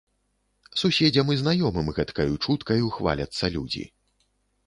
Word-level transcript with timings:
Суседзям 0.83 1.27
і 1.33 1.35
знаёмым 1.41 1.91
гэткаю 1.99 2.33
чуткаю 2.45 2.85
хваляцца 2.97 3.45
людзі. 3.57 3.85